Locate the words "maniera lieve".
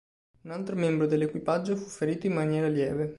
2.33-3.09